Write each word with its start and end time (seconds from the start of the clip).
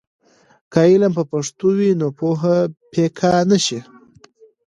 که 0.71 0.79
علم 0.91 1.11
په 1.17 1.23
پښتو 1.31 1.67
وي، 1.77 1.91
نو 1.99 2.07
پوهه 2.19 2.57
پیکه 2.91 3.33
نه 3.49 3.57
شي. 3.65 3.79